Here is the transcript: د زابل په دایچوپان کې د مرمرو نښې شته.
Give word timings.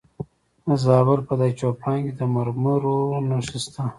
د 0.67 0.69
زابل 0.85 1.19
په 1.27 1.33
دایچوپان 1.39 1.97
کې 2.05 2.13
د 2.19 2.21
مرمرو 2.35 2.99
نښې 3.29 3.59
شته. 3.63 3.83